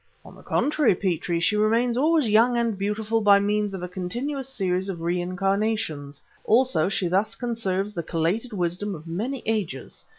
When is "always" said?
1.95-2.27